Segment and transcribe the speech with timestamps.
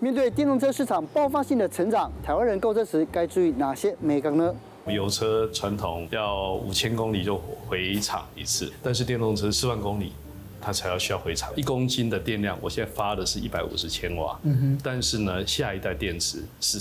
[0.00, 4.54] 面对电动车市场爆发性的成长，台湾人购车时该注意哪些美感呢？
[4.86, 7.36] 油车传统要五千公里就
[7.66, 10.12] 回厂一次，但是电动车四万公里，
[10.60, 11.50] 它才要需要回厂。
[11.56, 16.78] 一公斤的电量，我现在发的是一百五十千瓦，嗯哼，但是呢，下一代电池是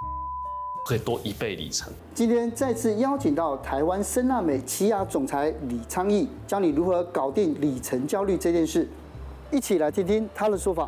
[0.86, 1.92] 会多一倍里程。
[2.14, 8.88] 今天再次邀请到台湾森纳美起亚总裁李昌义，教你如何搞定里程焦虑这件事，
[9.52, 10.88] 一起来听听他的说法。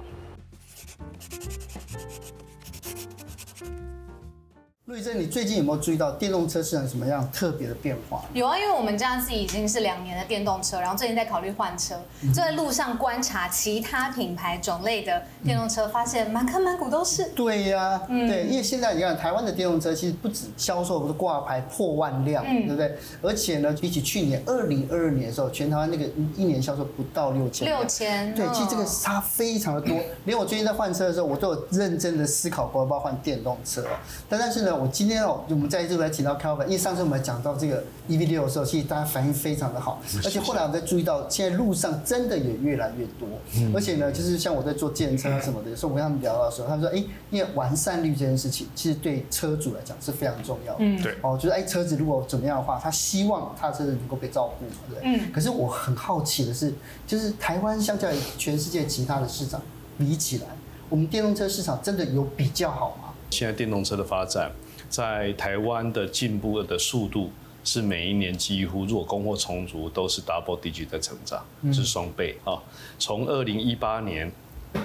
[4.89, 8.24] 陆怡真，你最近有没有注意到电动车市场什么样特别的变化？
[8.34, 11.93] 有啊，因为我们家自己已经是两年的电动车，然后最近在考虑换车，
[12.30, 17.24] 就在路上观察其他品牌种类的电动车，发现满坑满谷都是。
[17.36, 22.97] 对呀、啊，嗯、对，因为现在你看台湾的电动车其实不止销售不是挂牌破万辆，嗯、对不对？
[23.21, 27.68] 而且呢，比起去年二零二二年的时候，全台湾那个一年销售不到六千。
[27.68, 28.33] 六千。
[28.33, 29.96] 对，其实这个差非常的多。
[30.25, 33.86] 连我最近在换车的时候，我都有认真的思考过要不要换电动车。
[34.28, 34.78] 但但是呢。
[34.80, 43.27] 我今天哦，我们在这边来请到 Calvin，因为上次我们讲到这个 EV 六的时候，其实大家反应非常的好，而且后来我们在注意到，现在路上真的也越来越多，
[43.75, 56.73] 而且呢，就是像我在做健身啊什么的，有时候我跟他们聊到的时候，他们说，哎，因为完善率这件事情，其实对车主来讲是非常重要的，嗯，对，哦，就是哎，车子如果怎么样的话，他希望他的车子能够被照顾嘛，对，嗯，可是我很好奇的是，
[57.05, 59.61] 就是台湾相较于全世界其他的市场
[59.97, 60.45] 比起来，
[60.89, 63.09] 我们电动车市场真的有比较好吗？
[63.30, 64.52] 现在电动车的发展。
[64.89, 67.31] 在台湾的进步的速度
[67.63, 72.57] 是每一年几乎，如果供货充足，都是 double digit 的成长，是双倍啊。
[72.97, 74.31] 从二零一八年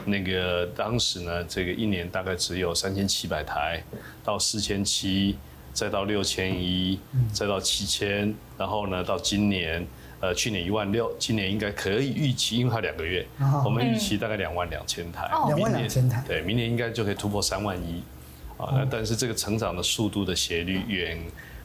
[0.05, 3.83] 那个当时呢，这个一年大概只有三千七百台，
[4.23, 5.37] 到四千七，
[5.73, 6.99] 再到六千一，
[7.33, 9.87] 再到七千，然后呢到今年，
[10.21, 13.27] 呃去年一万六，今年应该可以预期，因为它两个月，
[13.65, 18.03] 我们预期大概两万两千台，两万两千台，对，明年应该就可以突破三万一。
[18.57, 21.19] 啊，那但是这个成长的速度的斜率远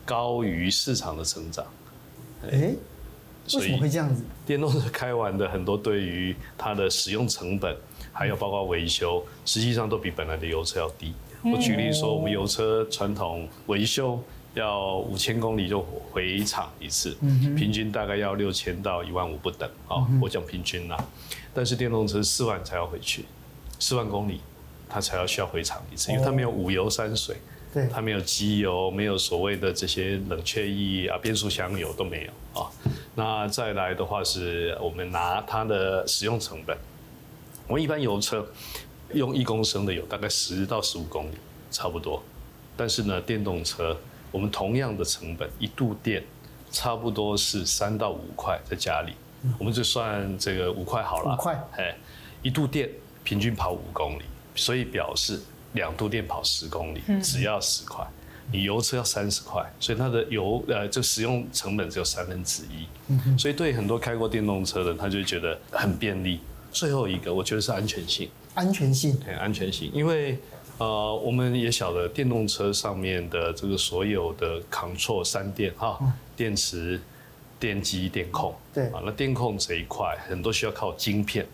[0.06, 1.66] 高于市场的成长，
[2.44, 2.76] 哎、欸，
[3.54, 4.24] 为什么会这样子？
[4.46, 7.76] 电动车开完的很多，对于它的使用成本，
[8.12, 11.14] 还有包括维修，实际上都比本来的油车要低。
[11.44, 14.22] 我举例说，我们油车传统维修
[14.56, 17.16] 要五千公里就回厂一次，
[17.56, 20.06] 平均大概要六千到一万五不等啊。
[20.22, 20.98] 我讲平均啦，
[21.54, 23.26] 但是电动车四万才要回去，
[23.80, 24.42] 四万公里。
[24.90, 27.36] 它才要需要回厂一次，因为它没有五油三水，
[27.72, 32.68] 对，它没有机油，没有所谓的这些冷却液啊、变速箱油都没有啊。
[33.14, 36.76] 那再来的话是我们拿它的使用成本，
[37.68, 38.46] 我们一般油车
[39.14, 41.36] 用一公升的油大概十到十五公里
[41.70, 42.24] 差不多，
[42.76, 43.96] 但是呢，电动车
[44.32, 46.24] 我们同样的成本一度电
[46.72, 49.14] 差不多是三到五块在家里，
[49.60, 51.96] 我们就算这个五块好了，五块，哎，
[52.42, 52.90] 一度电
[53.24, 54.24] 平均跑五公里。
[54.60, 55.40] 所以表示
[55.74, 58.06] 两度电跑十公里只要十块，
[58.52, 63.38] 你油车要三十块，所以它的油呃就使用成本只有三分之一。
[63.38, 66.40] 所以对很多开过电动车的，他就觉得很便利。
[66.72, 69.16] 最后一个我觉得是安全性，安全性。
[69.26, 70.38] 对安全性，因为
[70.78, 76.00] 呃我们也晓得电动车上面的这个所有的 control 三电哈，
[76.36, 77.00] 电池、
[77.60, 78.86] 电机、电控，对。
[78.88, 81.46] 啊，那电控这一块很多需要靠晶片。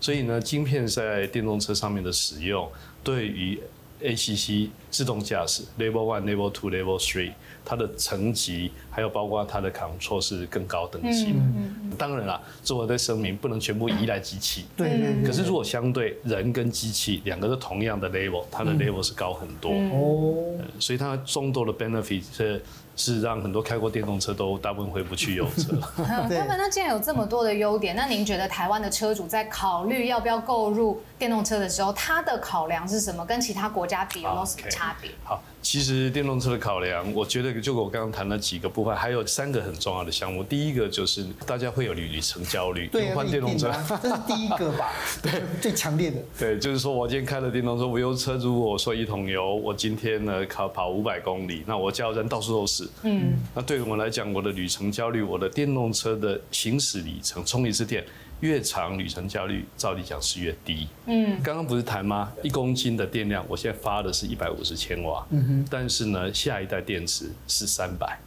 [0.00, 2.70] 所以呢，晶片在电动车上面的使用，
[3.02, 3.58] 对于
[4.02, 7.32] ACC 自动驾驶 Level One、Level Two、Level Three，
[7.64, 11.38] 它的层级还有包括它的 control 是更高等级的。
[11.38, 14.66] 嗯、当然啦，作为的声明不能全部依赖机器。
[14.76, 15.24] 对，对，对。
[15.24, 19.70] 可是如果相对人跟机器两个是同样的 level，它的 level 是高很多。
[19.72, 20.64] 哦、嗯。
[20.78, 22.62] 所以它众多的 benefit 是。
[22.96, 25.78] 是让很多开过电动车都大部分回不去油车。
[26.04, 33.24] 他们那既然有这么多的优点，那您觉得台湾的车主在考虑要不要购入电动车的时候，他的考量是什么？
[33.24, 35.10] 跟其他国家比有没有什么差别？
[35.22, 35.40] 好。
[35.62, 40.44] 其实电动车的考量，我觉得就我刚刚谈了几个部分，还有三个很重要的项目。
[40.44, 44.92] 第一个就是大家会有旅程焦虑，对，换电动车，这是第一个吧？
[45.20, 46.18] 对， 最强烈的。
[46.38, 52.85] 对，就是说我今天开了电动车，我油车，如果我说一桶油，我今天呢跑跑五百公里，那我加油站到处都是。
[53.02, 53.34] 嗯。
[53.54, 58.04] 那对于我来讲，我的旅程焦虑，我的电动车的行驶里程，充一次电。
[58.40, 60.86] 越长旅程焦虑，照理讲是越低。
[61.06, 62.30] 嗯，刚刚不是谈吗？
[62.42, 65.26] 一公斤的电量，我现在发的是一百五十千瓦。
[65.30, 68.18] 嗯哼，但是呢，下一代电池是三百，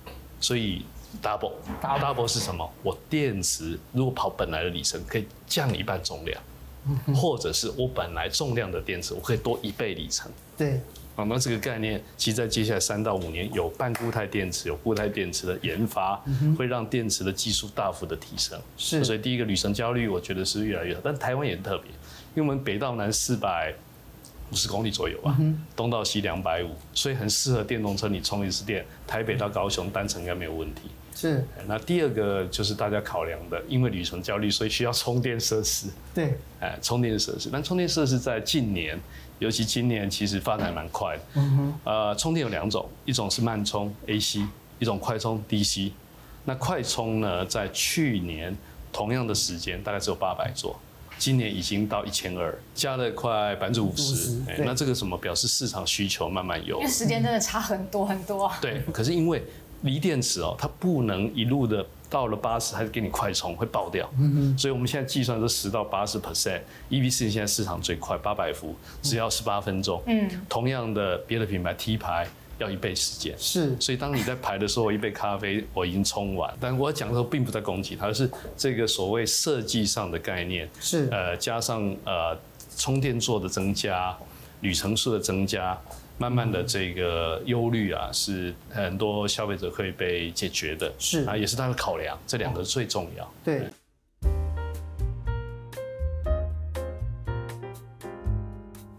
[0.42, 0.84] 所以
[1.22, 2.68] double double 是什么？
[2.82, 6.42] 我电池如果跑本来的里程，可以降一半重量，
[7.14, 10.32] 或者是我本来重量的电池，我可以多一倍里程。
[10.58, 10.82] 对。
[11.26, 16.22] 那这个概念，其实在接下来三到五年，有半固态电池、有固态电池的研发，
[16.58, 18.60] 会让电池的技术大幅的提升。
[18.78, 21.02] 是，所以第一个旅程焦虑，我觉得是越来越好。
[21.04, 21.90] 但台湾也很特别，
[22.36, 23.74] 因为我们北到南四百
[24.52, 25.38] 五十公里左右吧，
[25.76, 28.08] 东到西两百五，所以很适合电动车。
[28.08, 30.82] 你充一次电，台北到高雄单程应该没有问题。
[31.16, 31.44] 是。
[31.68, 35.88] 那第二个就是大家考量的，因为旅程焦虑，所以需要充电设施。
[36.16, 36.36] 对。
[36.62, 38.98] 哎，充电设施，但充电设施在近年，
[39.40, 41.24] 尤其今年其实发展蛮快的。
[41.36, 41.74] 嗯哼。
[41.84, 44.46] 呃，充电有两种，一种是慢充 AC，
[44.78, 45.92] 一种快充 DC。
[46.46, 48.56] 那快充呢，在去年
[48.92, 50.80] 同样的时间大概只有八百座。
[51.18, 54.42] 今年已经到一千二，加了快百分之五十。
[54.60, 56.78] 那这个什么表示市场需求慢慢有？
[56.78, 58.58] 因为时间真的差很多很多啊。
[58.62, 59.44] 对，可是因为
[59.82, 64.10] 锂电池哦，它不能一路的到了八十还是给你快充，会爆掉。
[64.20, 64.58] 嗯哼。
[64.58, 70.02] 所以我们现在计算是十到八十 percent，EV 四现在市场最快，八百伏，只要十八分钟。
[70.08, 70.30] 嗯。
[70.48, 72.28] 同样的，别的品牌 T 牌。
[72.60, 76.54] 要一倍时间，是，所以当你在排的时候，一杯咖啡我已经冲完。
[76.60, 82.38] 但我讲的时候，并不在攻击它，而是这个所谓设计上的概念，是，呃，加上呃
[82.76, 84.14] 充电座的增加，
[84.60, 85.80] 旅程数的增加，
[86.20, 93.62] 慢慢的这个忧虑啊，是很多消费者可以被解决的，是啊，也是他的考量，这两个最重要，对。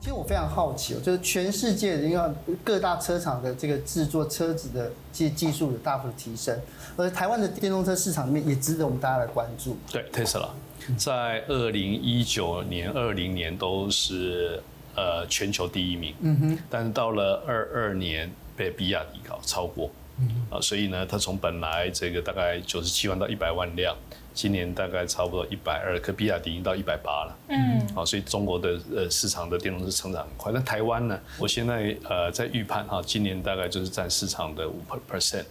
[0.00, 6.58] 其实我非常好奇哦，就是全世界因为各大车厂的这个制作车子的技技术有大幅的提升，
[6.96, 9.76] 而台湾的电动车市场里面也值得我们大家来关注。
[9.92, 10.48] 对，Tesla
[10.96, 14.62] 在二零一九年、二零年都是
[14.94, 23.96] 呃全球第一名，嗯哼，但是到了二二年被比亚迪搞超过，嗯啊，所以呢，它从本来这个大概九十七万到一百万辆。
[24.32, 27.36] 今年大概差不多一百二，可比亚迪已经到一百八了。
[27.48, 30.52] 嗯，啊，所以中国的呃市场的电动车成长很快。
[30.52, 31.20] 那台湾呢？
[31.36, 35.44] 我现在呃在预判哈，今年大概就是占市场的五 percent，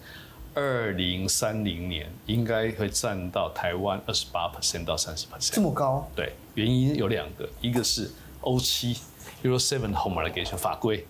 [0.56, 5.51] 二零三零年应该会占到台湾二十八 percent 到三十 percent。
[5.51, 6.09] 这么高？
[6.15, 8.09] 对，原因有两个，一个是
[8.41, 8.97] 欧七
[9.43, 11.05] Euro Seven Homologation 法规，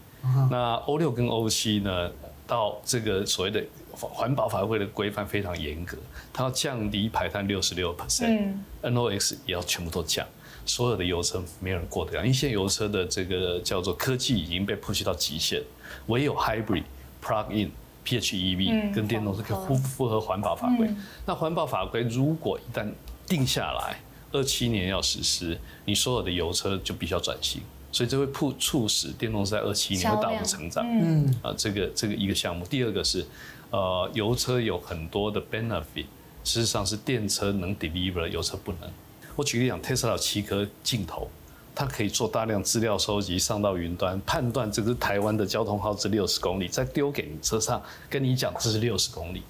[0.50, 2.12] 那欧六跟欧七呢，
[2.48, 3.64] 到这个所谓的。
[4.02, 5.98] 环保法规的规范非常严格，
[6.32, 10.26] 它要降低排碳六十六 percent，NOx 也要全部都降，
[10.66, 15.62] 所有的油车没有人过得了，因为现在油车的这个叫做科技已经被 push 到极限，
[16.08, 16.84] 唯有 hybrid、
[17.22, 17.70] plug-in、
[18.06, 20.88] PHEV 跟电动车可以符符合环保法规。
[20.88, 20.96] 嗯、
[21.26, 22.90] 那环保法规如果一旦
[23.28, 24.00] 定下来，
[24.32, 27.62] 二七年要实施，你所有的油车就必须要转型。
[27.92, 30.86] 所以这会促促使电动车在二七年会大幅成长。
[30.88, 32.66] 嗯，啊，这个这个一个项目。
[32.66, 33.26] 第二个是，
[33.72, 36.06] 呃，油车有很多的 benefit，
[36.44, 38.90] 事实上是电车能 deliver，油车不能。
[39.36, 41.30] 我举例讲，Tesla 有七颗镜头，
[41.74, 49.42] 它可以做大量资料收集，上到云端判断这个台湾的交通耗资六十公里，再丢给你车上，跟你讲这是六十公里，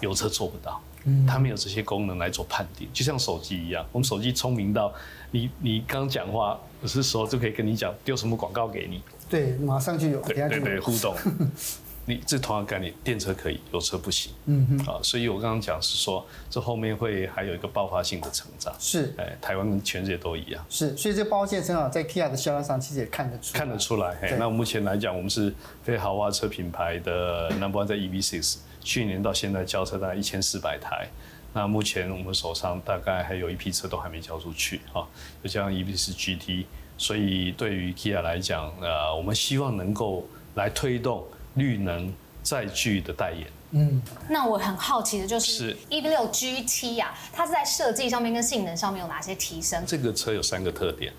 [0.00, 0.80] 油车做不到。
[1.26, 4.92] 它没有这些功能来做判定，就像手机一样，我们手机聪明到
[5.30, 11.14] 你你刚讲话有的时候就可以跟你讲丢什么广告给你，对，马上就有，对对对，互动。
[12.12, 14.32] 你这同样概念，电车可以，油车不行。
[14.46, 18.74] 嗯哼，啊，所以我刚刚讲是说，这后面会还有一个爆发性的成长。
[18.78, 20.64] 是，哎，台湾跟全世界都一样。
[20.68, 23.58] 是，所以这个爆发性成长在 Kia 的销量上其实也看得出来。
[23.58, 28.58] 看得出来，嘿，那目前来讲，我们是非豪华车品牌的 Number One 在 EV6。
[28.84, 31.06] 去年到现在交车大概一千四百台，
[31.52, 35.06] 那目前我们手上大概还有一批车都还没交出去啊，
[35.40, 36.64] 就像 EV4 GT，
[36.98, 40.26] 所以对于 Kia 来讲，呃，我们希望能够
[40.56, 43.46] 来推动绿能载具的代言。
[43.74, 49.82] 嗯，那我很好奇的就是，EV6 GT 呀，它是在设计上面跟性能上面有哪些提升？
[49.86, 51.12] 这个车有三个特点，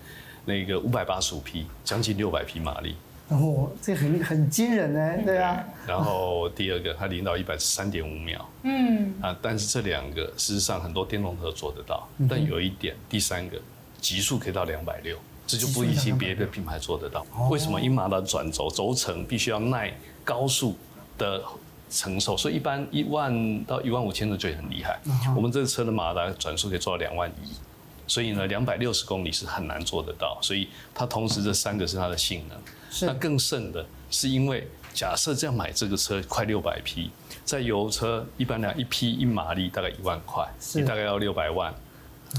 [0.46, 2.96] 那个五百八十五匹，将近六百匹马力。
[3.30, 5.64] 哦，这很很惊人呢，对啊。
[5.88, 13.58] 然后第二个，它零到一百是三点五秒，嗯啊，但是这两个事实上很多电动车做得到，但有一点，第三个，
[14.00, 17.26] 极速可以到两百六，这就不一定别的品牌做得到。
[17.50, 17.80] 为什么？
[17.80, 20.76] 因为马达转轴轴承必须要耐高速
[21.18, 21.42] 的
[21.90, 25.00] 承受，所以一般一万到一万五千的就很厉害。
[25.36, 27.52] 我们这个车的马达转速可以做到两万一，
[28.08, 30.38] 所以呢，两百六十公里是很难做得到。
[30.42, 32.58] 所以它同时这三个是它的性能。
[33.02, 37.12] 那更甚的是，因为假设这样买这个车快六百匹，
[37.44, 41.74] 在油车一般来讲一匹一马力大概一万块，你大概要六百万。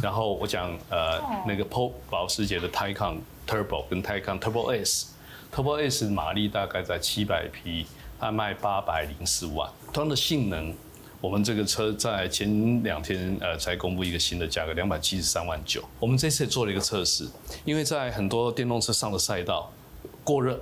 [0.03, 7.87] 然后我讲呃那个保保时捷的 Taycan Turbo 跟 Taycan Turbo S，Turbo S 马力大概在七百匹，
[8.19, 9.71] 它卖八百零四万。
[9.93, 10.75] 同样的性能，
[11.21, 15.83] 我们这个车在前两天呃才公布一个新的价格，两百七十三万九。
[16.01, 17.29] 我们这次也做了一个测试，
[17.65, 19.71] 因为在很多电动车上的赛道。
[20.23, 20.59] 过热，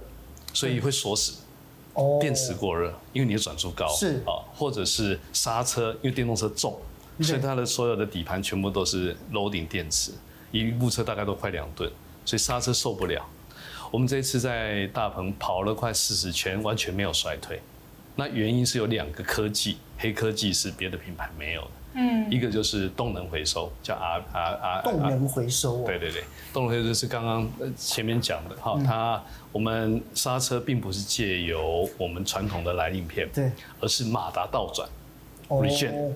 [0.52, 1.34] 所以会锁死。
[1.94, 3.86] 哦，电池过热，因为你的转速高。
[3.94, 6.80] 是啊，或者是刹车，因为电动车重，
[7.22, 10.12] 所以它的所有的底盘全部都是 loading 电池，
[10.50, 11.90] 一部车大概都快两吨，
[12.24, 13.24] 所以刹车受不了。
[13.90, 17.60] 我们这次在大鹏跑了快四十圈，完全没有衰退。
[18.16, 21.70] 那原因是有两个科技，黑科技是别的品牌没有的。
[21.94, 24.82] 嗯，一个就是动能回收，叫 R R R。
[24.82, 25.84] 动能回收哦。
[25.86, 33.50] 对对对，动能回收是刚刚前面讲的哈，它我们刹车并不是借由我们传统的来令片，对，
[33.80, 34.88] 而是马达倒转
[35.48, 36.12] ，regen。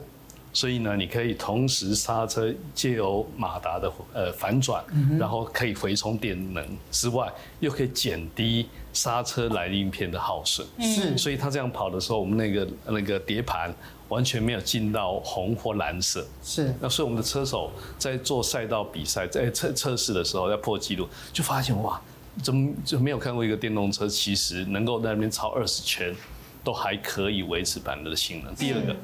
[0.57, 4.83] 所以呢，你可以同时刹车，借由马达的呃反转，
[5.19, 10.67] 然后可以回充电能之外，又可以减低刹车来令片的耗损。
[10.81, 13.71] 是，所以它这样跑的时候，我们那个那个碟盘
[14.09, 16.27] 完全没有进到红或蓝色。
[16.43, 22.01] 是，那所以我们的车手在做赛道比赛，在测测试的时候要破纪录，就发现哇，
[22.43, 26.17] 怎么就没有看过一个电动车其实能够在那边超二十圈，
[26.65, 28.55] 都还可以维持版的性能。
[28.55, 28.97] 第二个。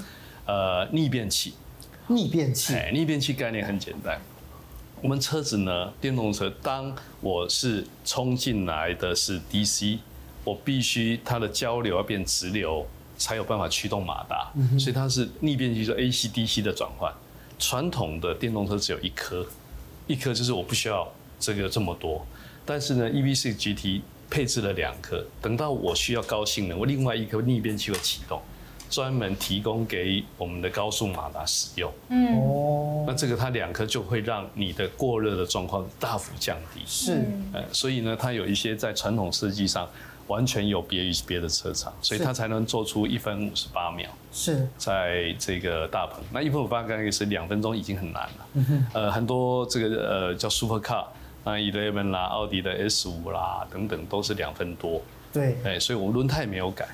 [0.46, 1.54] 呃，逆变器，
[2.08, 4.20] 逆变器，哎，逆变器概念很简单。
[5.00, 9.98] 我们车子呢，电动车，当我是冲进来的是 DC，
[10.44, 14.52] 我必须它的交流要变直流，才有办法驱动马达。
[14.54, 17.12] 嗯、所以它是逆变器，就 AC DC 的转换。
[17.58, 19.46] 传统的电动车只有一颗，
[20.08, 22.26] 一颗就是我不需要这个这么多。
[22.64, 28.40] 但是呢，EV6 GT 配置了两颗，等到我需要高性能，我另外一颗逆变器会启动。
[28.92, 31.90] 专门提供给我们的高速马达使用。
[32.10, 36.82] 嗯，哦，那这个它两颗就会让你的过热的状况大幅降低。
[36.86, 39.88] 是，呃，所以呢，它有一些在传统设计上
[40.26, 44.06] 完全有别于别的车厂，所以它才能做出一分五十八秒。
[44.30, 48.46] 是，在这个大鹏，那一分五十八刚开始两分钟已经很难了。
[48.52, 51.06] 嗯哼，呃，很多这个呃叫 Super Car，
[51.44, 55.00] 那 Eleven 啦、奥迪的 S 五啦等等都是两分多。
[55.32, 56.86] 对，哎，所以我们轮胎没有改。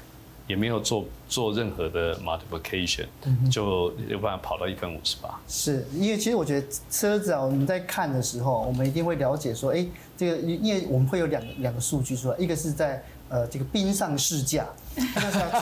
[0.48, 3.06] 也没有做做任何的 multiplication，
[3.48, 5.40] 就有办法跑到一分五十八。
[5.46, 9.86] 是因为其实我觉得车子啊，我们在看的时候，我们一定会了解说，哎，
[10.16, 13.00] 这个因为我们会有两个两个数据出来，一个是在。
[13.30, 14.66] 呃，这个冰上试驾，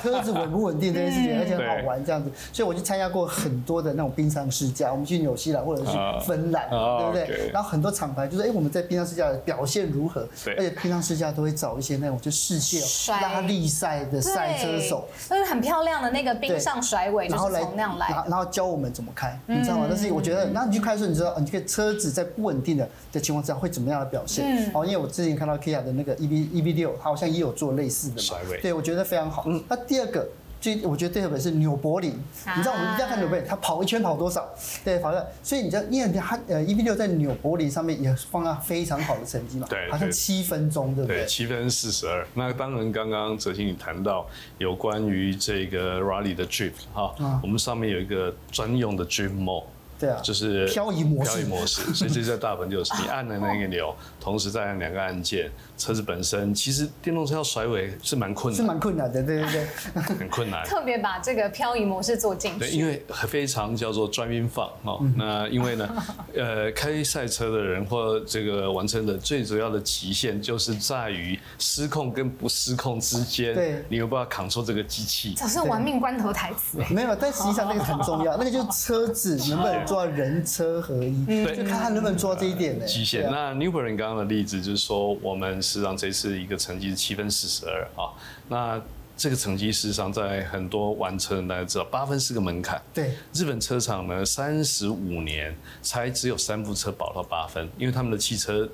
[0.03, 4.91] 车子稳不稳定这件事情，而且很好玩这样子，所以我就参加过很多的那种冰上试驾。
[4.91, 5.93] 我们去纽西兰或者是
[6.27, 7.51] 芬兰，对不对？
[7.53, 10.27] 然后很多厂牌就说，哎，我们在冰上试驾的表现如何？
[10.57, 12.81] 而且冰上试驾都会找一些那种就世界
[13.11, 19.87] 拉力赛的赛车手，就是很漂亮的那个冰上甩尾，然后来那样来，然后教我们怎么开，你知道吗？
[19.89, 24.71] 但是我觉得，然后你去开的时候，你知道，你这个车子在不稳定的的情况之下会怎么样的表现？
[24.75, 28.39] 哦，因为我之前看到 Kia 的那个 EV EV 六，它好像也有做类似的嘛。
[28.63, 29.45] 对，我觉得非常好。
[29.47, 30.27] 嗯，那第二个，
[30.61, 32.13] 最我觉得特别是纽柏林，
[32.45, 34.49] 啊、你知道我们一定要看纽柏林，他跑一圈跑多少？
[34.85, 35.27] 对，跑了。
[35.43, 41.19] 所以你知道，因为他呃 E V 六在纽柏林上面也放了非常好的成绩嘛，对，好像七分钟，对不对？
[41.19, 42.27] 对，七分四十二。
[42.35, 44.27] 那当然，刚刚哲青你谈到
[44.59, 49.65] 有关于这个 Rally 的 Drift 哈，啊、我们上面有一个专用的 Drift Mode。
[49.99, 59.67] 对啊，就是漂移模式，漂移模式， 所以这在大本就是你按了那个钮，同时再按两个按键，车子本身其实电动车要甩尾是蛮困难，是蛮困难的，对对对，
[60.03, 60.65] 很困难。
[60.67, 65.01] 特别把这个漂移模式做进去，对，因为非常叫做 driving fun 哦。
[65.17, 65.89] 那因为呢，
[66.37, 76.79] 呃，开赛车的人或这个完成的最主要的极限就是在于失控跟不失控之间，对，你有办法 control 这个机器，这是玩命关头台词。
[76.91, 79.86] 没有，但实际上那个很重要，那个就是车子能不能。
[79.87, 82.85] 做到人车合一，对，就看他能不能做到这一点呢？
[82.85, 83.31] 极限。
[83.31, 88.13] 那 Newberry 刚刚的例子就是说，我们实际上这次一个成绩是七分四十二啊。
[88.49, 88.81] 那
[89.17, 92.79] 这个成绩事实上在很多玩车人大家知道，八分是个门槛。
[92.93, 98.69] 对，日本车厂呢，三十五年才只有三部车保到八分，因为他们的汽车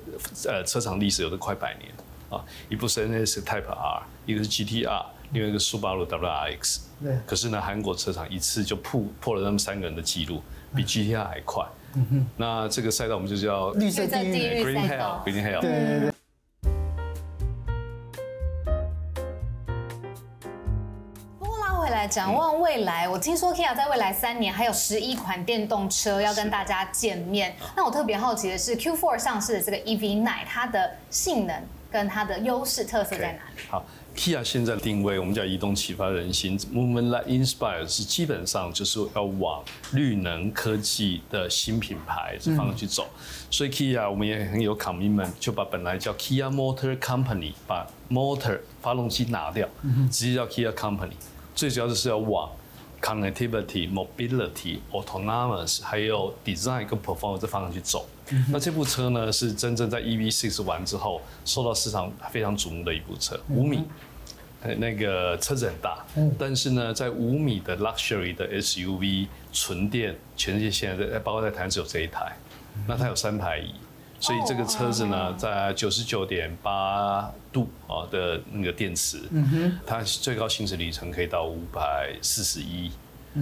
[0.45, 1.89] 呃车厂历史有的快百年
[2.29, 2.43] 啊。
[2.67, 6.79] 一部是 NS Type R，一个是 GTR，另外一个是 Subaru WRX。
[7.01, 7.17] 对。
[7.25, 10.41] 可是呢，韩国车厂一次就破破了他们三个人的记录。
[10.75, 11.65] 比 GTR 还快，
[11.95, 15.61] 嗯哼，那这个赛道我们就叫绿色地狱，Green Hell，Green Hell。
[15.61, 16.11] 对
[21.59, 27.55] 拉回来展望未来，我听说 Kia 在未来三年还有十一款电动车要跟大家见面。
[27.75, 31.61] 那我特别好奇的是，Q4 上市的这个 EV9，它的性能
[31.91, 33.67] 跟它的优势特色在哪里？
[33.69, 33.85] 好。
[34.15, 43.07] Kia 现在定位，我们叫移动启发人心，Movement That Inspires，是基本上就是要往绿能科技的新品牌这方向去走。
[43.11, 49.67] 嗯、所以 Kia 我们也很有 commitment，就把本来叫 Kia Motor Company，把 motor 发动机拿掉，
[50.11, 51.13] 直接叫 Kia Company。
[51.55, 52.49] 最主要的是要往
[53.01, 58.07] connectivity、mobility、autonomous，还有 design 跟 performance 这方向去走。
[58.29, 63.83] 嗯、那这部车呢，是真正在 EV6 完之后，受到市场非常瞩目的一部车，五米，
[64.77, 66.05] 那个车子很大，
[66.39, 72.31] 但是呢，在五米的 luxury 的 SUV 纯电，全世界现在在包括在台湾只有这一台，
[72.87, 73.75] 那它有三排椅，
[74.21, 79.19] 所以这个车子呢，在九十九点八度啊的那个电池，
[79.85, 82.89] 它最高行驶里程可以到五百四十一，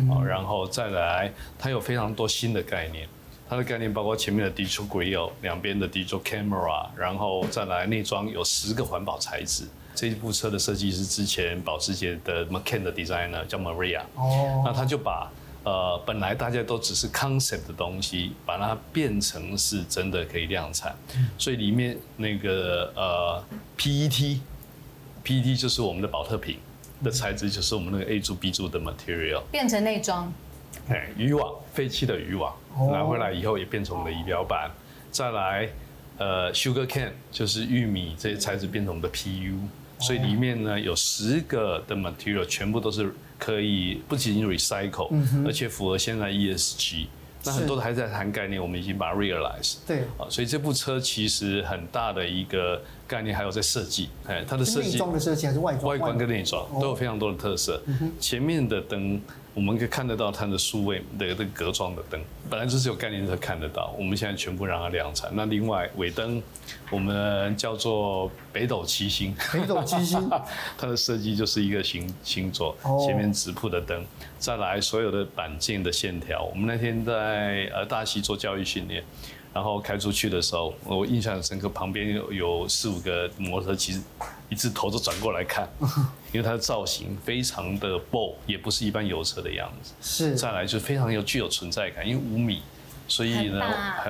[0.10, 3.08] 啊，然后再来，它有非常多新的概念，
[3.52, 9.66] 它的概念包括前面的 Digital Grille，两边的 Digital Camera，然后再来内装有十个环保材质。
[9.94, 15.30] 这一部车的设计是之前保时捷的 Macan 的 designer 叫 Maria，哦，那他就把
[15.66, 20.96] 呃本来大家都只是 concept 的东西，把它变成是真的可以量产，
[21.38, 23.44] 所以里面那个呃
[23.78, 26.58] PET，PET 就是我们的保特瓶
[27.04, 30.32] 的材质，就是我们那个 A 柱 B 柱的 material，变成内装，
[30.90, 32.56] 哎，渔网废弃的渔网
[32.92, 34.70] 拿回来以后也变成我们的仪表板，
[35.12, 35.70] 再来
[36.18, 39.58] 呃 Sugar Cane 就是玉米这些材质变成我们的 PU。
[40.00, 47.06] 所以里面呢有十个的 material 全部都是可以不仅仅 recycle，、嗯、而且符合现在 ESG。
[47.44, 49.78] 那很多的还在谈概念，我们已经把它 realize。
[49.86, 54.92] 对啊，所以这部车其实很大的一个概念还有在设计，哎，它的设计。
[54.92, 55.86] 内装的设计还是外装？
[55.86, 57.82] 外观跟内装都有非常多的特色。
[57.88, 59.22] 哦、前面的灯。
[59.54, 65.30] 我们可以看得到它的数位的这个格状的灯，本来就是有概念才看得到，我们现在全部让它量产。
[65.34, 66.42] 那另外尾灯，
[66.90, 70.30] 我们叫做北斗七星，北斗七星，
[70.78, 74.06] 它的设计就是一个星星座，前面直铺的灯，
[74.40, 76.44] 再来所有的板件的线条。
[76.44, 79.04] 我们那天在呃大溪做教育训练。
[79.54, 84.02] 然后开出去的时候，我印象很深刻，旁边有有四五个摩托车，其实
[84.48, 85.68] 一直头都转过来看，
[86.32, 89.94] 因为它的造型非常的 bold，也不是一般油车的样子。
[90.02, 90.36] 是。
[90.36, 92.62] 再来就非常有具有存在感，因为五米，
[93.10, 93.62] 所以呢，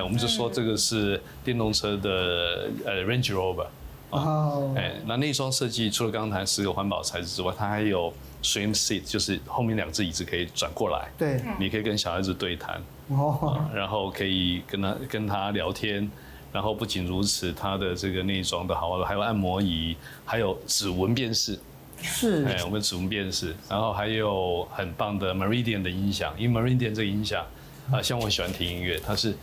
[0.04, 3.68] 我们就说这个是电动车的呃 Range Rover。
[4.12, 4.76] 哦。
[4.78, 11.10] 哎，那内装设计除了刚刚谈十个环保材质之外，它还有 swing seat，就是后面两只椅子可以转过来。
[11.18, 11.42] 对。
[11.60, 12.80] 你可以跟小孩子对谈。
[13.12, 16.10] 哦，然后可以跟他跟他聊天，
[16.52, 21.60] 然后不仅如此，它的这个内装的好，还有按摩椅，还有指纹辨识，
[22.02, 27.46] 是，哎，我们指纹辨识，然后还有很棒的 Meridian 的音响，因为 Meridian 这个音响
[27.92, 29.36] 啊，像我喜欢听音乐，它是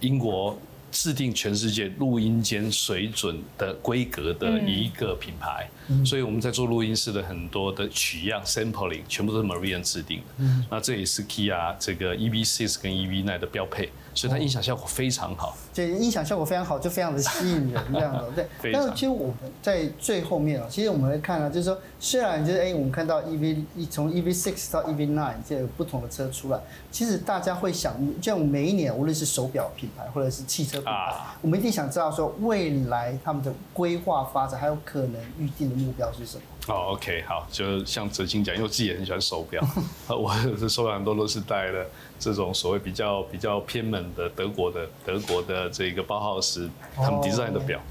[0.00, 0.58] 英国。
[0.96, 10.24] 制定全世界录音间水准的规格的一个品牌，嗯、所以我们在做录音室的很多的取样 sampling 全部都是 Meridian 制定的。
[10.38, 13.90] 嗯、那这也是 Kia 这个 EV Six 跟 EV Nine 的标配。
[14.14, 18.72] 所以它音响效果非常好，对，音响效果非常好，就非常的吸引人这样的， 对。
[18.72, 26.58] 但是其实我们在最后面啊，其实我们会看到，就是说，虽然就是哎，我们看到 EV 一从 EV Six 到 EV Nine 这个不同的车出来，
[26.90, 36.42] 其实大家会想，就像每一年无论是手表品牌或者是汽车品牌，啊、我们一定想知道说未来他们的规划发展还有可能预定的目标是什么。
[36.68, 39.62] 哦，OK，好，就像哲青讲，因为我自己也很喜欢手表，
[40.08, 41.86] 我的手表很多都是戴的
[42.18, 47.78] 这种所谓比较比较偏门的德国的德国的这个包浩斯他们 design 的表。
[47.78, 47.86] Oh.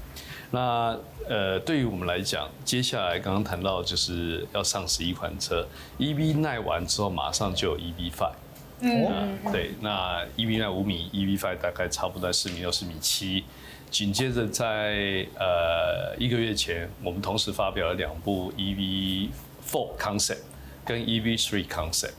[0.52, 5.66] 那呃，对于我们来讲，接下来刚刚谈到就是要上十一款车
[5.98, 8.32] ，EV 耐完之后马上就有 EV Five。
[8.80, 13.44] 嗯，对，那 EV 耐五米，EV Five 大概差不多在四米六、四米七。
[13.88, 20.42] 紧接着在呃一个月前，我们同时发表了两部 EV4 Concept
[20.84, 22.14] 跟 EV3 Concept。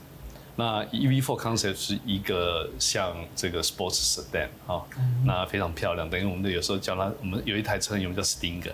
[0.56, 4.82] 那 EV4 Concept 是一个像这个 Sports Sedan 啊，
[5.24, 6.10] 那非常漂亮。
[6.10, 8.72] 等于我们有时候叫它，我们有一台车有叫 Stinger，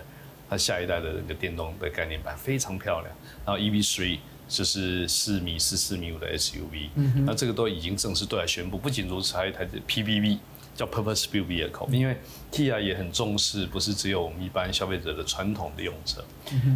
[0.49, 3.13] 它下一代的那个电动的概念版非常漂亮。
[3.45, 4.17] 然后 EV3
[4.47, 6.89] 就是四米四、四米五的 SUV，
[7.25, 8.77] 那这个都已经正式对外宣布。
[8.77, 10.37] 不仅如此，还有一台 PBV。
[10.75, 12.17] 叫 Purpose-Built Vehicle，因为
[12.51, 16.21] Kia 也很重视，不是只有我们一般消费者的传统的用车。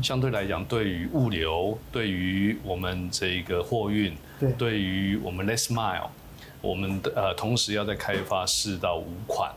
[0.01, 6.08] 相对来讲，对于物流，对于我们这个货运，对，对于我们 Less Mile，
[6.62, 9.51] 我们的呃，同时要在开发四到五款。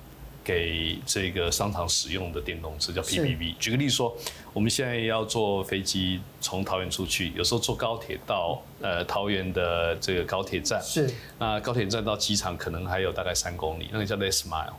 [0.45, 3.55] 给这个商场使用的电动车叫 PPV。
[3.59, 4.17] 举个例子说，
[4.53, 10.83] 我们现在要坐飞机从桃园出去，有时候坐高铁到呃桃园的这个高铁站。
[10.83, 11.09] 是。
[11.39, 14.73] 那高铁站到机场可能还有大概三公里，那个叫 Last Mile。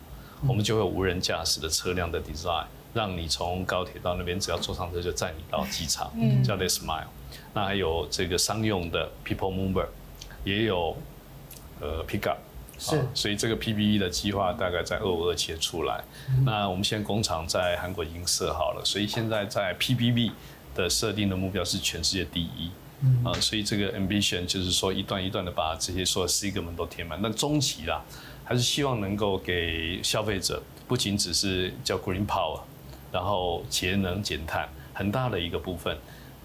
[0.48, 6.12] 我们就会有无人驾驶的车辆的 design，让你从高铁到那边只要坐上车就载你到机场，
[6.44, 7.08] 叫 Last Mile。
[7.54, 9.88] 那还有这个商用的 People Mover，
[10.44, 10.98] 也有
[11.80, 12.36] 呃 Pickup。
[12.78, 16.04] 是，所以这个 PPE 的计划大概在二五二七出来。
[16.30, 20.32] 嗯、那我们现在工厂在韩国已经设好了，所以现在在 P P E
[20.76, 22.72] 的设定的目标是全世界第一。
[23.02, 27.20] 嗯、啊，所以这个 ambition 就是说一段一段的把这些所有 segment 都填满。
[27.22, 28.02] 那中期啦，
[28.44, 32.62] 还是希望能够给消费者不仅只是叫 Green Power，
[33.12, 35.98] 然后节能减碳很大的一个部分。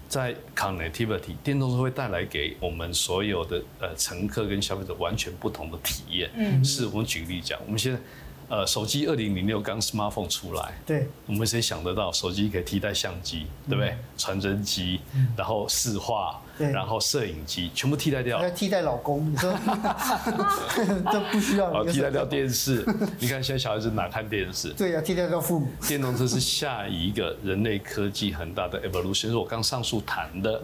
[0.09, 6.29] 在 connectivity，电动车会带来给我们所有的呃乘客跟消费者完全不同的体验。
[6.35, 7.99] 嗯，是我们举个例讲，我们现在
[8.49, 13.95] 呃，手机二零零六刚 smartphone 出来，对，我们谁想得到手机可以替代相机，对不对？
[14.17, 14.99] 传真机，
[15.37, 18.41] 然后视化，然后摄影机，全部替代掉。
[18.41, 19.51] 要替代老公，你说
[21.13, 21.71] 都不需要。
[21.71, 22.83] 好，替代掉电视。
[23.19, 24.69] 你看现在小孩子哪看电视？
[24.69, 25.67] 对呀，替代掉父母。
[25.87, 30.59] 电动车是下一个人类科技很大的 evolution，是我刚上述谈的，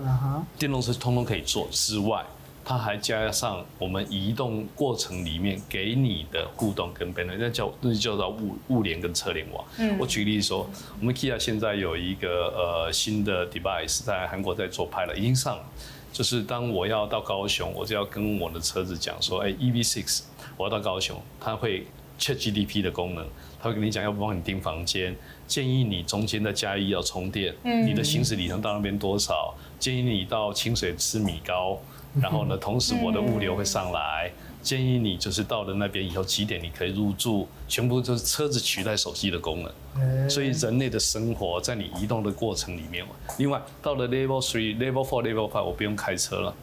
[0.57, 2.25] 电动车通通可以做之外。
[2.67, 9.63] 它还加上我们移动过程里面给你的互动跟便利，那叫那就叫做物物联跟车联网。
[9.77, 10.67] 嗯，我举例说，
[10.99, 15.63] 我们 Kia 现在有一个呃新的 device 在韩国在做 pilot，已经上了。
[16.11, 20.21] 就是当我要到高雄，我就要跟我的车子讲说，哎，EV6，
[20.57, 21.85] 我要到高雄，它会
[22.17, 23.23] check GDP 的功能，
[23.61, 31.77] 它会跟你讲要不帮你订房间，建议你中间的加一要充电，你的行驶里程到那边多少，建议你到清水吃米糕。
[32.21, 40.29] 然后呢，同时我的物流会上来，建议你就是到了那边以后几点你可以入住，全部就是车子取代手机的功能。
[40.29, 43.05] 所以人类的生活在你移动的过程里面。
[43.37, 46.55] 另外到了 Level Three、Level Four、Level Five，我不用开车了，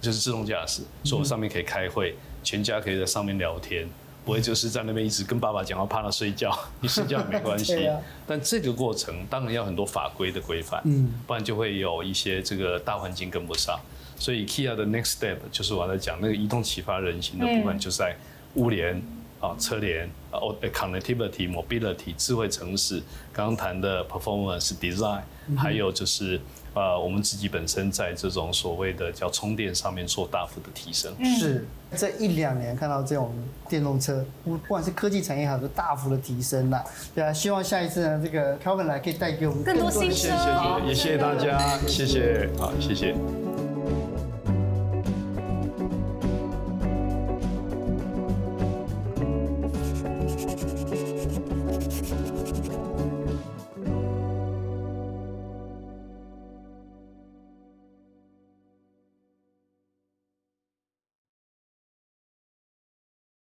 [0.00, 3.88] 就是自动驾驶，所以我上面可以开会，全家可以在上面聊天，
[4.24, 7.88] 不会就是在那边一直跟爸爸讲话，怕他睡觉，你睡觉也没关系。
[8.26, 10.82] 但这个过程当然要很多法规的规范，
[11.26, 13.78] 不然就会有一些这个大环境跟不上。
[14.18, 18.16] 所以 Kia 的 next step 就是我在讲那个移动启发人心的部分，就在
[18.54, 19.00] 物联
[19.40, 20.40] 啊、车联啊、
[20.72, 23.02] connectivity、mobility、智慧城市，
[23.32, 25.20] 刚刚谈的 performance design，
[25.56, 26.40] 还有就是
[26.74, 31.14] 呃我们自己本身在这种所谓的叫充电上面做大幅的提升。
[31.38, 31.64] 是
[31.96, 33.32] 这一两年看到这种
[33.68, 36.84] 电动车，不管是科技产业还是大幅的提升啦。
[37.14, 40.16] 对啊，希望下一次呢，这个 Kelvin 来可以带给我们更多新车。
[40.16, 43.14] 谢谢，也谢谢大家，谢谢，好，谢谢。